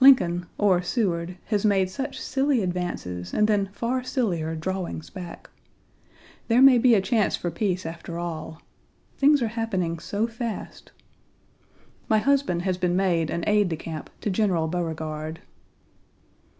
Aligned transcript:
Lincoln, 0.00 0.46
or 0.58 0.82
Seward, 0.82 1.36
has 1.44 1.64
made 1.64 1.88
such 1.88 2.18
silly 2.20 2.60
advances 2.60 3.32
and 3.32 3.46
then 3.46 3.68
far 3.72 4.02
sillier 4.02 4.56
drawings 4.56 5.10
back. 5.10 5.48
There 6.48 6.60
may 6.60 6.76
be 6.76 6.94
a 6.96 6.96
Page 6.96 7.02
34 7.04 7.08
chance 7.20 7.36
for 7.36 7.50
peace 7.52 7.86
after 7.86 8.18
all. 8.18 8.60
Things 9.16 9.40
are 9.42 9.46
happening 9.54 10.00
so 10.00 10.26
fast. 10.26 10.90
My 12.08 12.18
husband 12.18 12.62
has 12.62 12.78
been 12.78 12.96
made 12.96 13.30
an 13.30 13.44
aide 13.46 13.68
de 13.68 13.76
camp 13.76 14.10
to 14.22 14.28
General 14.28 14.66
Beauregard. 14.66 15.38